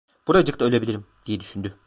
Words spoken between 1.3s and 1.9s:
düşündü.